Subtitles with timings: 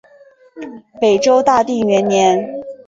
[0.99, 2.43] 北周大定元年。